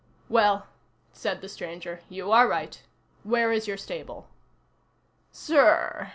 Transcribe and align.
"Well!" 0.29 0.65
said 1.13 1.41
the 1.41 1.47
stranger, 1.47 2.01
"you 2.09 2.31
are 2.31 2.47
right. 2.47 2.81
Where 3.21 3.51
is 3.51 3.67
your 3.67 3.77
stable?" 3.77 4.29
"Sir!" 5.31 6.09